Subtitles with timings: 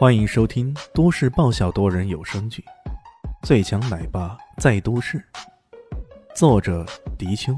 [0.00, 2.64] 欢迎收听都市爆笑多人有声剧
[3.46, 5.18] 《最强奶爸在都市》，
[6.34, 6.86] 作者：
[7.18, 7.52] 迪秋，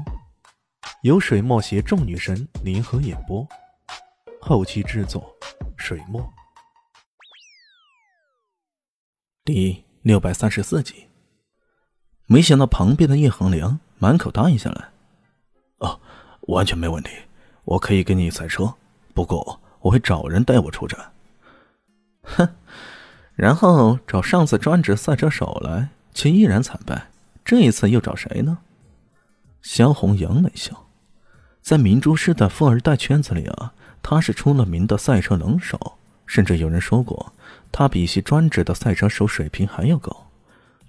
[1.03, 3.47] 由水墨携众女神联合演播，
[4.41, 5.33] 后期制作：
[5.77, 6.21] 水墨。
[9.45, 11.07] 第六百三十四集，
[12.25, 14.89] 没想到旁边的叶恒良满口答应下来
[15.79, 15.97] ：“哦，
[16.49, 17.11] 完全没问题，
[17.63, 18.73] 我可以跟你赛车，
[19.13, 20.99] 不过我会找人带我出战。”
[22.23, 22.49] 哼，
[23.35, 27.09] 然后找上次专职赛车手来，却依然惨败。
[27.45, 28.59] 这一次又找谁呢？
[29.61, 30.87] 萧红扬了笑，
[31.61, 37.33] 在明珠市的富二代圈子里啊，他是出了名的赛车能手，甚至有人说过，
[37.71, 40.29] 他比一些专职的赛车手水平还要高。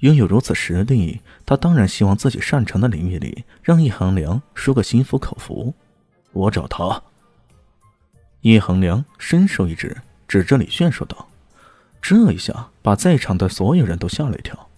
[0.01, 5.74] 拥有如此实力，他当然希望自己擅长的领域里让叶恒良输个心服口服。
[6.32, 7.02] 我找他。
[8.42, 9.96] 叶恒良伸手一指。
[10.27, 11.28] 指着李炫说道
[12.01, 14.68] ：“这一下把在场的所有人都吓了一跳，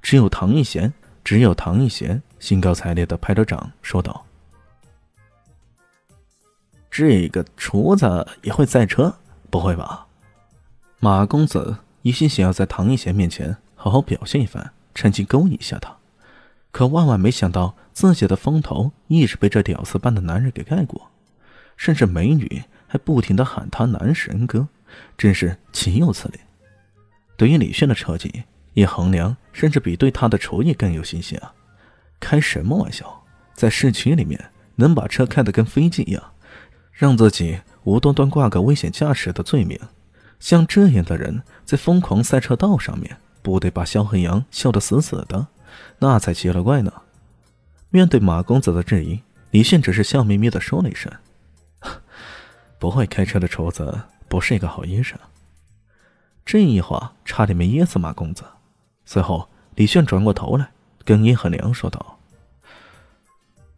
[0.00, 4.24] 只有唐一贤，只有唐一贤兴高采烈的拍着掌说道
[6.90, 9.14] ：‘这个厨子也会赛车？
[9.50, 10.06] 不会吧？’
[11.00, 15.96] 马公子一心想要在唐一贤面前好好表现一番，趁机勾引一下他，
[16.70, 21.10] 可万万没想到自己的风头一直被这屌丝般的男人给盖过，
[21.76, 24.68] 甚至美女还不停的喊他男神哥。”
[25.16, 26.40] 真是岂有此理！
[27.36, 31.52] 对于李炫的车技，叶恒良甚至比对他的厨艺更有信心啊！
[32.20, 36.32] 开什么玩笑，在市区里面能把车开得跟飞机一样，
[36.92, 39.78] 让自己无端端挂个危险驾驶的罪名，
[40.40, 45.48] 像这样的人在疯狂赛车道上面，不得把肖恒阳笑得死死的，
[45.98, 46.92] 那才奇了怪呢！
[47.90, 51.12] 面对马公子的质疑，李炫只是笑眯眯的说了一声
[52.78, 54.00] ：“不会开车的厨子。”
[54.34, 55.16] 不是一个好医生。
[56.44, 58.42] 这一话差点没噎死马公子。
[59.04, 60.72] 随后，李炫转过头来，
[61.04, 62.18] 跟叶恒良说道：“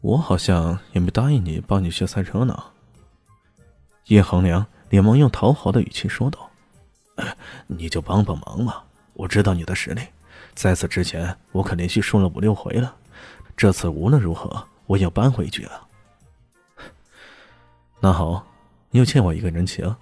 [0.01, 2.59] 我好像也没答应你帮你学赛车呢。”
[4.09, 6.49] 叶恒良连忙用讨好的语气说道
[7.69, 8.83] ：“你就帮帮忙嘛！
[9.13, 10.01] 我知道你的实力，
[10.55, 12.97] 在此之前我可连续输了五六回了，
[13.59, 15.87] 这次无论如何我也要扳回一局了！”
[18.01, 18.47] 那好，
[18.89, 19.95] 你又欠我一个人情。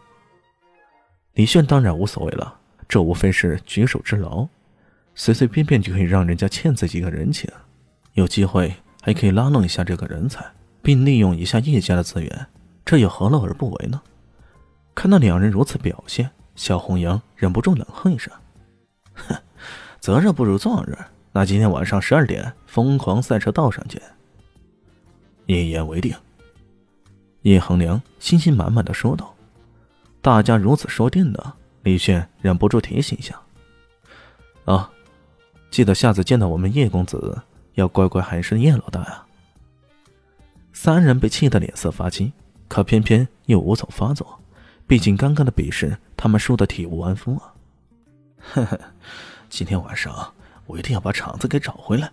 [1.35, 2.59] 李炫当然无所谓了，
[2.89, 4.47] 这无非是举手之劳，
[5.15, 7.51] 随随便便就可以让人家欠自己一个人情，
[8.13, 8.73] 有机会
[9.03, 10.45] 还可以拉拢一下这个人才，
[10.81, 12.47] 并利用一下叶家的资源，
[12.85, 14.01] 这又何乐而不为呢？
[14.95, 18.33] 看到两人如此表现，小红阳忍不住冷哼一声
[19.15, 19.37] ：“哼，
[19.99, 20.97] 择日不如撞日，
[21.33, 24.01] 那今天晚上十二点，疯狂赛车道上见。”
[25.47, 26.15] 一言为定。
[27.43, 29.34] 叶恒良信心满满的说道。
[30.25, 31.53] 大家如此说定的，
[31.83, 33.39] 李炫忍不住提醒一下
[34.65, 34.91] ：“啊，
[35.71, 37.43] 记得下次见到我们叶公子，
[37.75, 39.23] 要乖乖喊声叶老大呀。”
[40.73, 42.33] 三人被气得脸色发青，
[42.69, 44.41] 可偏偏又无从发作，
[44.87, 47.53] 毕竟刚刚的比试他们输得体无完肤啊。
[48.39, 48.81] 呵呵，
[49.51, 50.33] 今天晚上
[50.65, 52.11] 我一定要把场子给找回来。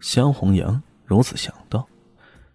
[0.00, 1.86] 萧红阳如此想到，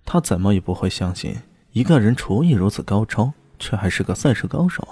[0.04, 1.36] 他怎么也不会相信
[1.72, 3.32] 一个人厨艺如此高超。
[3.60, 4.88] 却还是个赛车高手，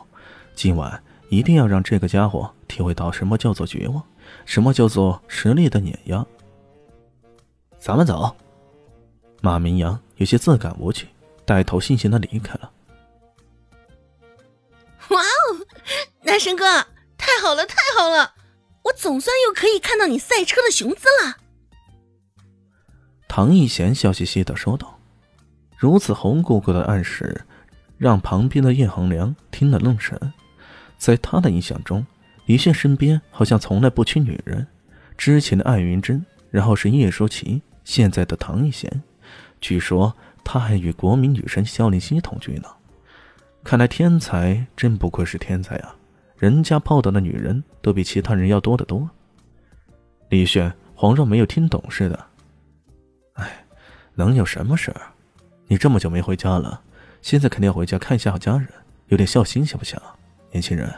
[0.54, 4.04] 今晚一定要让这个家伙体会到什么叫做绝望，
[4.46, 6.26] 什么叫做实力的碾压。
[7.80, 8.36] 咱们走。
[9.42, 11.08] 马明阳有些自感无趣，
[11.46, 12.72] 带头悻悻的离开了。
[15.10, 15.66] 哇哦，
[16.24, 16.66] 男神哥，
[17.18, 18.34] 太好了，太好了！
[18.84, 21.38] 我总算又可以看到你赛车的雄姿了。
[23.28, 25.00] 唐艺贤笑嘻嘻的说道，
[25.78, 27.46] 如此红鼓鼓的暗示。
[27.98, 30.18] 让旁边的叶恒良听了愣神，
[30.98, 32.06] 在他的印象中，
[32.46, 34.66] 李炫身边好像从来不缺女人。
[35.18, 39.02] 之前的艾云珍，然后是叶舒淇，现在的唐艺贤，
[39.60, 42.70] 据说他还与国民女神萧林希同居呢。
[43.64, 45.96] 看来天才真不愧是天才啊！
[46.38, 49.10] 人家泡到的女人都比其他人要多得多。
[50.30, 52.26] 李炫恍若没有听懂似的，
[53.34, 53.66] 哎，
[54.14, 55.02] 能有什么事儿？
[55.68, 56.80] 你这么久没回家了。
[57.28, 58.70] 现在肯定要回家看一下好家人，
[59.08, 60.00] 有点孝心行不行？
[60.50, 60.98] 年轻人。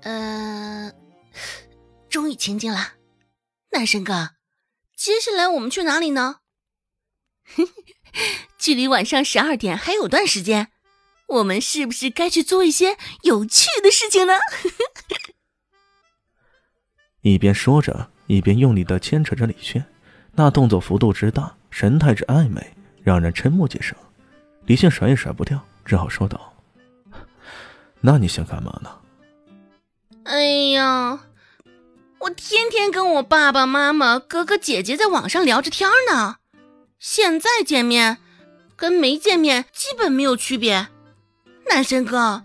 [0.00, 0.90] 呃，
[2.08, 2.94] 终于清静了，
[3.72, 4.30] 男神哥，
[4.96, 6.36] 接下来我们去哪里呢？
[8.56, 10.68] 距离晚上十二点还有段时间，
[11.26, 14.32] 我们是不是该去做一些有趣的事情呢？
[17.20, 19.84] 一边说着，一边用力的牵扯着李轩，
[20.32, 22.72] 那动作幅度之大，神态之暧昧。
[23.06, 23.94] 让人瞠目结舌，
[24.64, 26.52] 李现甩也甩不掉，只好说道
[28.02, 28.90] ：“那你想干嘛呢？
[30.24, 30.42] 哎
[30.72, 31.20] 呀，
[32.18, 36.38] 我天天跟我爸爸妈妈、哥哥姐姐在网上聊着天呢，
[36.98, 38.18] 现在见面
[38.74, 40.88] 跟没见面基本没有区别。
[41.70, 42.42] 男神哥，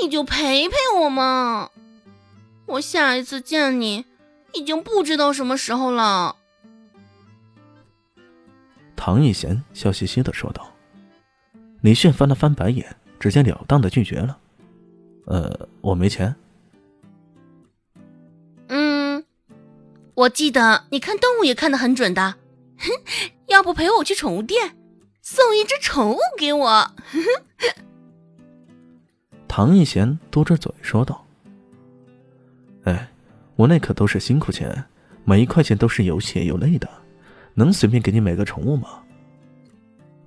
[0.00, 1.70] 你就陪陪我嘛！
[2.66, 4.04] 我下一次见你
[4.52, 6.36] 已经不知道什么时候了。
[9.00, 10.74] 唐一贤笑嘻嘻的说道。
[11.82, 12.84] 李炫翻了翻白眼，
[13.20, 14.36] 直截了当的拒绝了
[15.26, 16.34] ：“呃，我没钱。
[18.66, 19.24] ”“嗯，
[20.14, 22.34] 我记得你看动物也看得很准的，
[23.46, 24.76] 要不陪我去宠物店，
[25.22, 26.90] 送一只宠物给我？”
[29.46, 31.24] 唐艺贤嘟着嘴说道
[32.82, 33.08] ：“哎，
[33.54, 34.86] 我那可都是辛苦钱，
[35.24, 36.90] 每一块钱都是有血有泪的，
[37.58, 39.02] 能随便给你买个宠物吗？”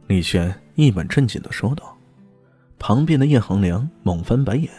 [0.08, 1.98] 李轩一本正经的说道，
[2.78, 4.70] 旁边的叶恒良猛翻白眼：“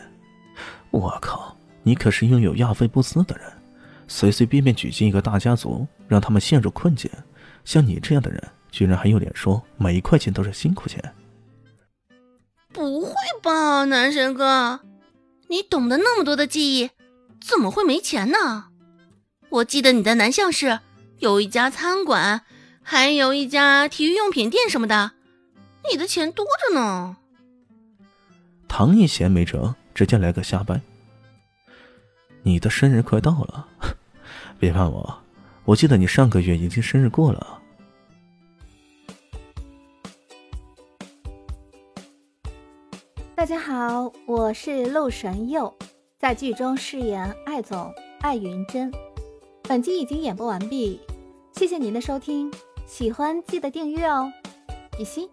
[0.93, 3.51] 我靠，你可是拥有亚非布斯的人，
[4.07, 7.11] 随随便便举进一个大家族，让他们陷入困境，
[7.65, 11.03] 像你这样的人，居然还有脸说每一块钱都是辛苦钱？
[12.75, 14.81] 不会吧，男神哥，
[15.49, 16.91] 你懂得那么多的记忆，
[17.41, 18.67] 怎么会没钱呢？
[19.49, 20.81] 我记得你在南向市
[21.23, 22.43] 有一家餐馆，
[22.83, 25.13] 还有一家体育用品店什么的。”
[25.89, 27.17] 你的钱多着呢。
[28.67, 30.81] 唐一贤没辙，直接来个瞎掰。
[32.43, 33.69] 你的生日快到了，
[34.59, 35.23] 别怕我。
[35.65, 37.61] 我记得你上个月已经生日过了。
[43.37, 45.73] 大家好，我是陆神佑，
[46.19, 48.93] 在剧中饰演艾总艾云珍。
[49.65, 51.01] 本集已经演播完毕，
[51.53, 52.51] 谢谢您的收听，
[52.87, 54.33] 喜欢记得订阅哦，
[54.97, 55.29] 比心。